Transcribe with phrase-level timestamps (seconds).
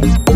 [0.00, 0.35] Bye.